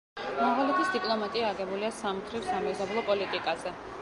[0.37, 3.81] მონღოლეთის დიპლომატია აგებულია სამმხრივ სამეზობლო პოლიტიკაზე.